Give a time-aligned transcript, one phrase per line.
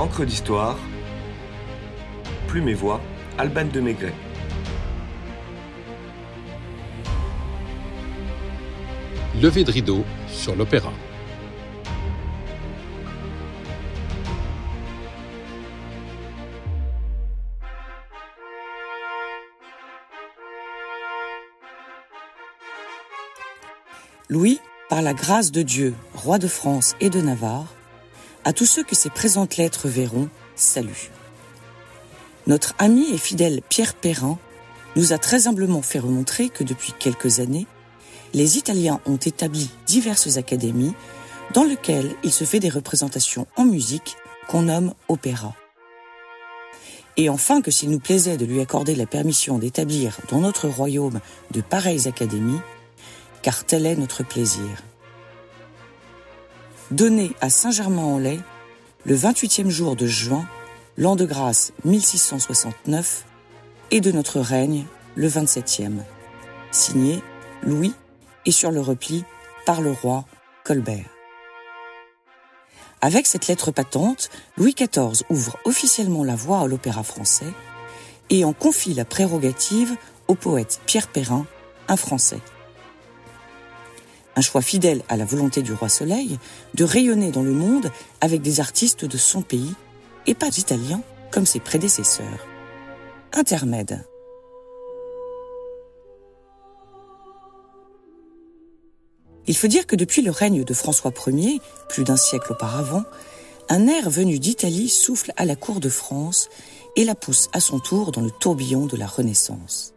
[0.00, 0.78] Encre d'histoire,
[2.48, 3.02] Plume et Voix,
[3.36, 4.14] Alban de Maigret.
[9.42, 10.90] Levé de rideau sur l'opéra.
[24.30, 27.66] Louis, par la grâce de Dieu, roi de France et de Navarre,
[28.44, 31.10] à tous ceux que ces présentes lettres verront, salut.
[32.46, 34.38] Notre ami et fidèle Pierre Perrin
[34.96, 37.66] nous a très humblement fait remontrer que depuis quelques années,
[38.32, 40.94] les Italiens ont établi diverses académies
[41.52, 44.16] dans lesquelles il se fait des représentations en musique
[44.48, 45.54] qu'on nomme opéra.
[47.16, 51.20] Et enfin que s'il nous plaisait de lui accorder la permission d'établir dans notre royaume
[51.50, 52.60] de pareilles académies,
[53.42, 54.82] car tel est notre plaisir.
[56.90, 58.42] Donné à Saint-Germain-en-Laye,
[59.04, 60.44] le 28e jour de juin,
[60.96, 63.24] l'an de grâce 1669,
[63.92, 66.00] et de notre règne, le 27e.
[66.72, 67.22] Signé
[67.62, 67.94] Louis
[68.44, 69.24] et sur le repli
[69.66, 70.24] par le roi
[70.64, 71.08] Colbert.
[73.00, 77.52] Avec cette lettre patente, Louis XIV ouvre officiellement la voie à l'opéra français
[78.30, 79.96] et en confie la prérogative
[80.26, 81.46] au poète Pierre Perrin,
[81.86, 82.40] un Français
[84.36, 86.38] un choix fidèle à la volonté du roi Soleil
[86.74, 89.74] de rayonner dans le monde avec des artistes de son pays
[90.26, 92.46] et pas d'Italiens comme ses prédécesseurs.
[93.32, 94.04] Intermède.
[99.46, 103.02] Il faut dire que depuis le règne de François Ier, plus d'un siècle auparavant,
[103.68, 106.48] un air venu d'Italie souffle à la cour de France
[106.96, 109.94] et la pousse à son tour dans le tourbillon de la Renaissance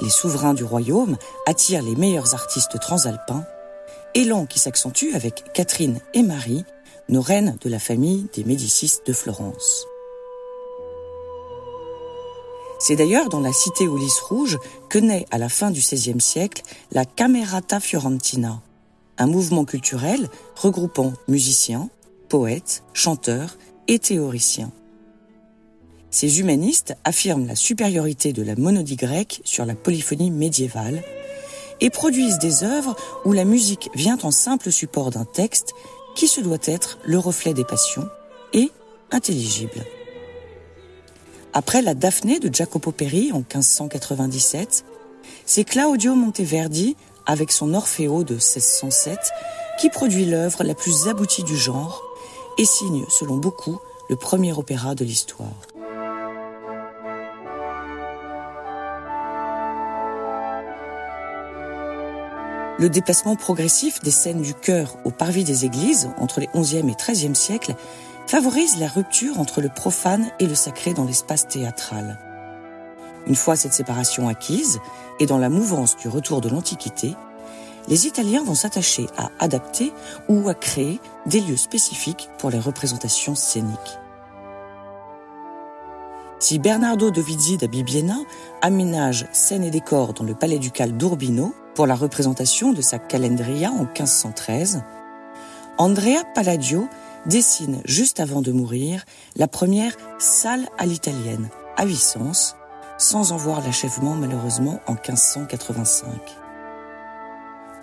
[0.00, 3.44] les souverains du royaume attirent les meilleurs artistes transalpins,
[4.14, 6.64] élan qui s'accentue avec Catherine et Marie,
[7.08, 9.86] nos reines de la famille des Médicis de Florence.
[12.78, 14.58] C'est d'ailleurs dans la cité aux lys rouges
[14.88, 16.62] que naît à la fin du XVIe siècle
[16.92, 18.60] la Camerata Fiorentina,
[19.18, 21.88] un mouvement culturel regroupant musiciens,
[22.28, 23.58] poètes, chanteurs
[23.88, 24.70] et théoriciens.
[26.10, 31.02] Ces humanistes affirment la supériorité de la monodie grecque sur la polyphonie médiévale
[31.80, 35.74] et produisent des œuvres où la musique vient en simple support d'un texte
[36.16, 38.08] qui se doit être le reflet des passions
[38.52, 38.70] et
[39.10, 39.84] intelligible.
[41.52, 44.84] Après la Daphné de Jacopo Peri en 1597,
[45.44, 49.18] c'est Claudio Monteverdi, avec son Orfeo de 1607,
[49.80, 52.02] qui produit l'œuvre la plus aboutie du genre
[52.58, 55.54] et signe, selon beaucoup, le premier opéra de l'histoire.
[62.78, 66.94] Le déplacement progressif des scènes du chœur au parvis des églises entre les 11e et
[66.94, 67.74] 13e siècles
[68.28, 72.20] favorise la rupture entre le profane et le sacré dans l'espace théâtral.
[73.26, 74.78] Une fois cette séparation acquise,
[75.18, 77.16] et dans la mouvance du retour de l'Antiquité,
[77.88, 79.92] les Italiens vont s'attacher à adapter
[80.28, 83.98] ou à créer des lieux spécifiques pour les représentations scéniques.
[86.38, 88.18] Si Bernardo de Vizzi da Bibbiena
[88.62, 93.70] aménage scène et décor dans le palais ducal d'Urbino pour la représentation de sa Calendria
[93.70, 94.82] en 1513,
[95.78, 96.88] Andrea Palladio
[97.24, 99.04] dessine juste avant de mourir
[99.36, 102.56] la première salle à l'italienne à Vicence,
[102.98, 106.08] sans en voir l'achèvement malheureusement en 1585.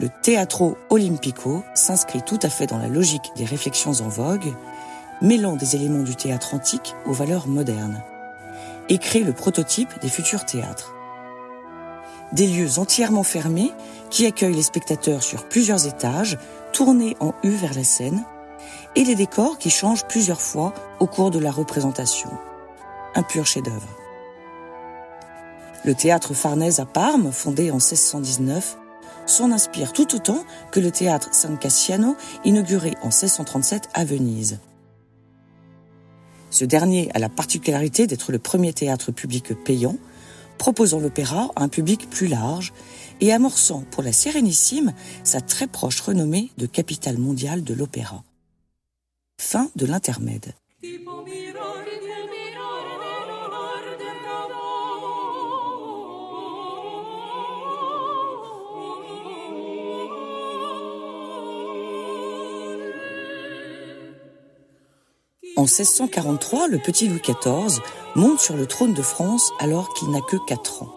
[0.00, 4.52] Le Teatro Olimpico s'inscrit tout à fait dans la logique des réflexions en vogue,
[5.22, 8.02] mêlant des éléments du théâtre antique aux valeurs modernes,
[8.88, 10.93] et crée le prototype des futurs théâtres
[12.34, 13.70] des lieux entièrement fermés
[14.10, 16.38] qui accueillent les spectateurs sur plusieurs étages,
[16.72, 18.24] tournés en U vers la scène,
[18.96, 22.30] et les décors qui changent plusieurs fois au cours de la représentation.
[23.14, 23.88] Un pur chef-d'œuvre.
[25.84, 28.78] Le théâtre Farnèse à Parme, fondé en 1619,
[29.26, 34.58] s'en inspire tout autant que le théâtre San Cassiano, inauguré en 1637 à Venise.
[36.50, 39.96] Ce dernier a la particularité d'être le premier théâtre public payant,
[40.58, 42.72] proposant l'opéra à un public plus large
[43.20, 44.92] et amorçant pour la Sérénissime
[45.22, 48.22] sa très proche renommée de capitale mondiale de l'opéra.
[49.38, 50.54] Fin de l'intermède.
[65.56, 67.80] En 1643, le petit Louis XIV
[68.14, 70.94] monte sur le trône de France alors qu'il n'a que 4 ans.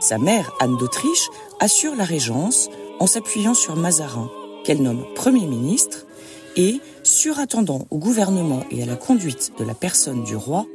[0.00, 1.28] Sa mère, Anne d'Autriche,
[1.60, 2.68] assure la régence
[2.98, 4.30] en s'appuyant sur Mazarin,
[4.64, 6.06] qu'elle nomme Premier ministre,
[6.56, 10.66] et surintendant au gouvernement et à la conduite de la personne du roi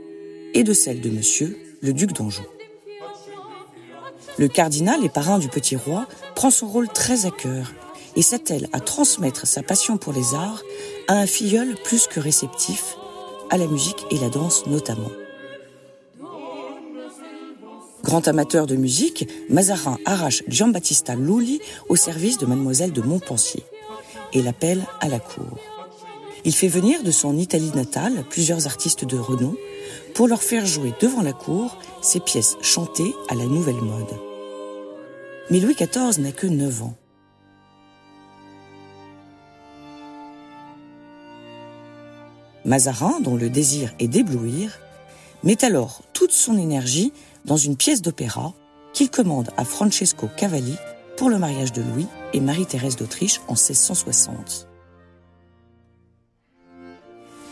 [0.53, 2.43] et de celle de monsieur, le duc d'Anjou.
[4.37, 6.05] Le cardinal et parrain du petit roi
[6.35, 7.73] prend son rôle très à cœur
[8.15, 10.61] et s'attelle à transmettre sa passion pour les arts
[11.07, 12.97] à un filleul plus que réceptif,
[13.49, 15.11] à la musique et la danse notamment.
[18.07, 21.59] Grand amateur de musique, Mazarin arrache Giambattista Lulli
[21.89, 23.65] au service de mademoiselle de Montpensier
[24.31, 25.59] et l'appelle à la cour.
[26.45, 29.57] Il fait venir de son Italie natale plusieurs artistes de renom
[30.15, 34.15] pour leur faire jouer devant la cour ses pièces chantées à la nouvelle mode.
[35.49, 36.95] Mais Louis XIV n'a que 9 ans.
[42.63, 44.79] Mazarin, dont le désir est d'éblouir,
[45.43, 47.11] met alors toute son énergie
[47.47, 48.53] dans une pièce d'opéra
[48.93, 50.75] qu'il commande à Francesco Cavalli
[51.15, 54.67] pour le mariage de Louis et Marie-Thérèse d'Autriche en 1660.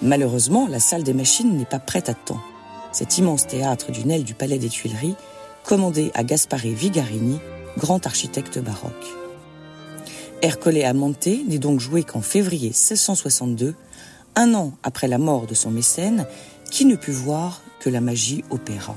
[0.01, 2.41] Malheureusement, la salle des machines n'est pas prête à temps.
[2.91, 5.15] Cet immense théâtre d'une aile du palais des Tuileries,
[5.63, 7.39] commandé à Gaspare Vigarini,
[7.77, 8.93] grand architecte baroque.
[10.41, 13.73] Ercole Amante n'est donc joué qu'en février 1662,
[14.35, 16.27] un an après la mort de son mécène,
[16.69, 18.95] qui ne put voir que la magie opéra.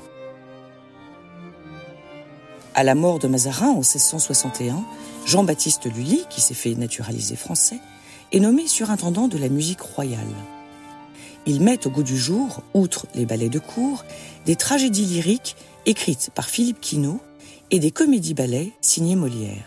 [2.79, 4.85] À la mort de Mazarin en 1661,
[5.27, 7.81] Jean-Baptiste Lully, qui s'est fait naturaliser français,
[8.31, 10.21] est nommé surintendant de la musique royale.
[11.45, 14.05] Il met au goût du jour, outre les ballets de cour,
[14.47, 17.19] des tragédies lyriques écrites par Philippe Quinault
[17.73, 19.67] et des comédies-ballets signées Molière.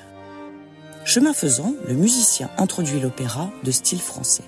[1.03, 4.45] Chemin faisant, le musicien introduit l'opéra de style français.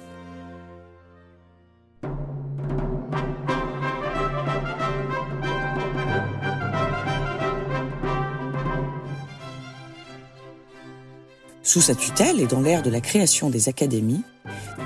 [11.74, 14.22] Sous sa tutelle et dans l'ère de la création des académies,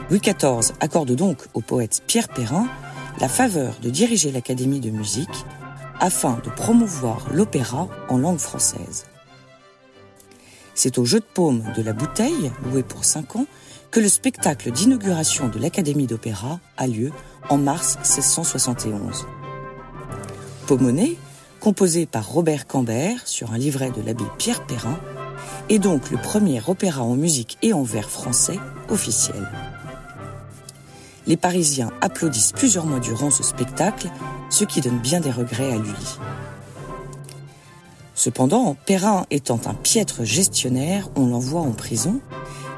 [0.09, 2.65] Louis XIV accorde donc au poète Pierre Perrin
[3.19, 5.27] la faveur de diriger l'Académie de musique
[5.99, 9.05] afin de promouvoir l'opéra en langue française.
[10.75, 13.47] C'est au jeu de paume de la bouteille, loué pour 5 ans,
[13.91, 17.11] que le spectacle d'inauguration de l'Académie d'opéra a lieu
[17.49, 19.27] en mars 1671.
[20.67, 21.17] Paumonnet,
[21.59, 24.97] composé par Robert Cambert sur un livret de l'abbé Pierre Perrin,
[25.69, 28.59] est donc le premier opéra en musique et en vers français
[28.89, 29.49] officiel.
[31.25, 34.09] Les Parisiens applaudissent plusieurs mois durant ce spectacle,
[34.49, 36.17] ce qui donne bien des regrets à Lully.
[38.15, 42.21] Cependant, Perrin étant un piètre gestionnaire, on l'envoie en prison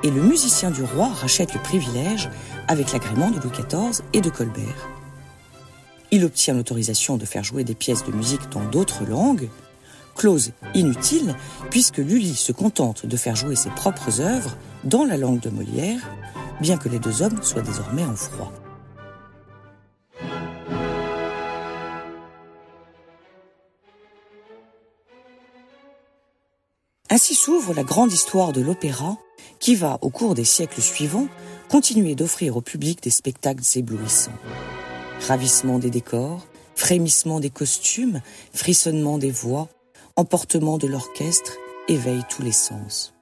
[0.03, 2.29] et le musicien du roi rachète le privilège
[2.67, 4.89] avec l'agrément de Louis XIV et de Colbert.
[6.11, 9.47] Il obtient l'autorisation de faire jouer des pièces de musique dans d'autres langues,
[10.15, 11.35] clause inutile
[11.69, 16.01] puisque Lully se contente de faire jouer ses propres œuvres dans la langue de Molière,
[16.61, 18.51] bien que les deux hommes soient désormais en froid.
[27.11, 29.17] Ainsi s'ouvre la grande histoire de l'opéra
[29.59, 31.27] qui va, au cours des siècles suivants,
[31.67, 34.31] continuer d'offrir au public des spectacles éblouissants.
[35.27, 36.45] Ravissement des décors,
[36.75, 38.21] frémissement des costumes,
[38.53, 39.67] frissonnement des voix,
[40.19, 41.53] emportement de l'orchestre
[41.87, 43.13] éveille tous les sens.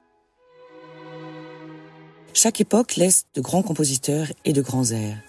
[2.34, 5.20] Chaque époque laisse de grands compositeurs et de grands airs.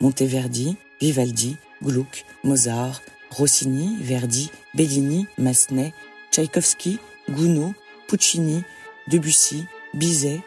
[0.00, 3.00] Monteverdi, Vivaldi, Gluck, Mozart,
[3.30, 5.92] Rossini, Verdi, Bellini, Massenet,
[6.30, 7.72] Tchaïkovski, Gounod,
[8.06, 8.62] Puccini,
[9.08, 10.40] Debussy, Bizet,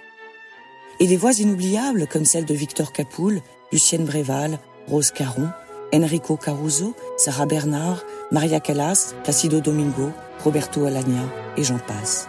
[1.02, 3.42] et des voix inoubliables comme celles de Victor Capoul,
[3.74, 5.50] Lucienne Bréval, Rose Caron,
[5.94, 10.12] Enrico Caruso, Sarah Bernard, Maria Callas, Placido Domingo,
[10.44, 11.24] Roberto Alagna
[11.58, 12.28] et j'en passe.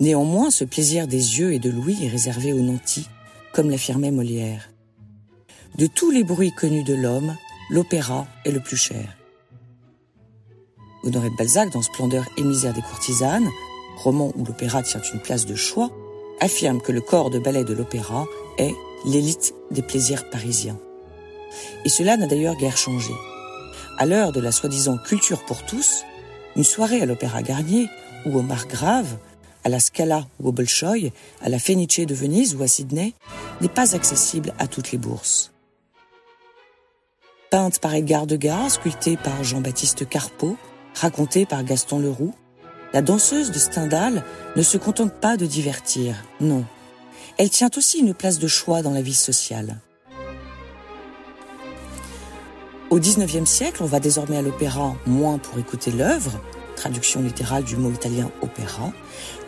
[0.00, 3.08] Néanmoins, ce plaisir des yeux et de l'ouïe est réservé aux nantis,
[3.52, 4.70] comme l'affirmait Molière.
[5.76, 7.36] De tous les bruits connus de l'homme,
[7.68, 9.16] l'opéra est le plus cher.
[11.04, 13.48] Honoré de Balzac, dans Splendeur et misère des courtisanes,
[13.98, 15.90] roman où l'opéra tient une place de choix,
[16.40, 18.26] affirme que le corps de ballet de l'opéra
[18.58, 20.78] est l'élite des plaisirs parisiens.
[21.84, 23.12] Et cela n'a d'ailleurs guère changé.
[23.98, 26.04] À l'heure de la soi-disant culture pour tous,
[26.56, 27.88] une soirée à l'Opéra Garnier
[28.26, 29.16] ou au Margrave,
[29.64, 33.14] à la Scala ou au Bolshoi, à la Fenice de Venise ou à Sydney,
[33.60, 35.52] n'est pas accessible à toutes les bourses.
[37.50, 40.56] Peinte par Edgar Degas, sculptée par Jean-Baptiste Carpeau,
[40.94, 42.34] racontée par Gaston Leroux,
[42.92, 44.24] la danseuse de Stendhal
[44.56, 46.64] ne se contente pas de divertir, non.
[47.38, 49.78] Elle tient aussi une place de choix dans la vie sociale.
[52.90, 56.40] Au XIXe siècle, on va désormais à l'opéra moins pour écouter l'œuvre,
[56.74, 58.92] traduction littérale du mot italien opéra,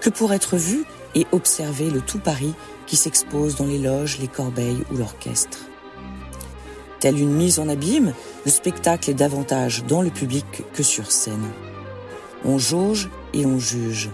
[0.01, 0.85] que pour être vu
[1.15, 2.55] et observer le tout Paris
[2.87, 5.59] qui s'expose dans les loges, les corbeilles ou l'orchestre.
[7.01, 11.51] Telle une mise en abîme, le spectacle est davantage dans le public que sur scène.
[12.45, 14.11] On jauge et on juge.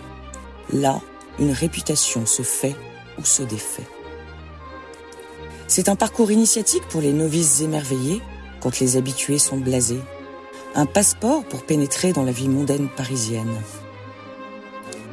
[0.73, 1.01] Là,
[1.39, 2.77] une réputation se fait
[3.19, 3.43] ou se.
[5.67, 8.23] C'est un parcours initiatique pour les novices émerveillés
[8.61, 10.01] quand les habitués sont blasés.
[10.75, 13.55] Un passeport pour pénétrer dans la vie mondaine parisienne.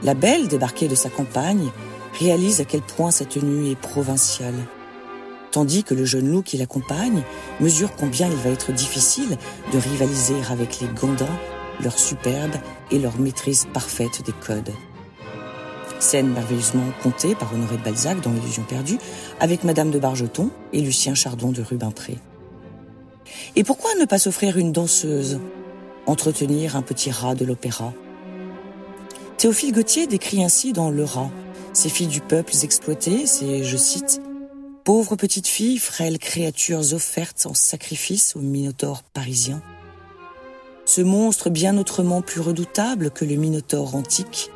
[0.04, 1.72] La belle, débarquée de sa campagne,
[2.20, 4.68] réalise à quel point sa tenue est provinciale.
[5.52, 7.24] Tandis que le jeune loup qui l'accompagne
[7.60, 9.38] mesure combien il va être difficile
[9.72, 11.40] de rivaliser avec les Gandins,
[11.82, 12.56] leur superbe
[12.92, 14.74] et leur maîtrise parfaite des codes.
[16.00, 18.98] Scène merveilleusement contée par Honoré de Balzac dans L'illusion perdue,
[19.40, 22.18] avec Madame de Bargeton et Lucien Chardon de Rubempré.
[23.56, 25.40] Et pourquoi ne pas s'offrir une danseuse?
[26.06, 27.94] Entretenir un petit rat de l'opéra
[29.38, 31.32] Théophile Gautier décrit ainsi dans Le rat
[31.76, 34.22] ces filles du peuple exploitées, c'est, je cite,
[34.86, 39.62] Pauvres petites filles, frêles créatures offertes en sacrifice au minotaure parisien.
[40.86, 44.52] Ce monstre bien autrement plus redoutable que le minotaure antique,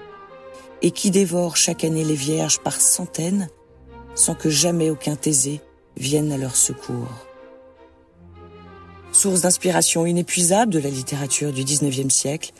[0.82, 3.50] et qui dévore chaque année les vierges par centaines,
[4.16, 5.62] sans que jamais aucun thésée
[5.98, 7.26] vienne à leur secours.
[9.12, 12.52] Source d'inspiration inépuisable de la littérature du XIXe siècle,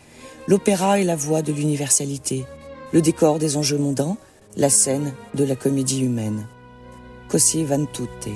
[0.48, 2.46] l'opéra est la voie de l'universalité,
[2.92, 4.18] le décor des enjeux mondains,
[4.58, 6.46] la scène de la comédie humaine.
[7.30, 8.34] Così van tutte.